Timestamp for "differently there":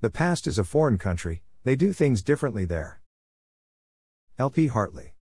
2.22-3.00